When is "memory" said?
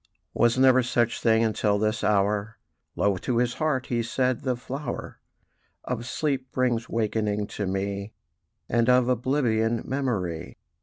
9.85-10.57